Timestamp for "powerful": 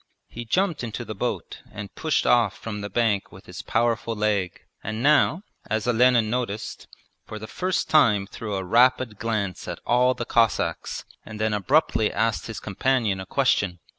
3.61-4.15